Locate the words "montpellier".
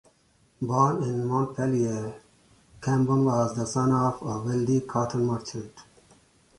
1.27-2.19